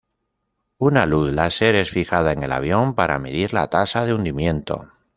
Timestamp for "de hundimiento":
4.03-4.91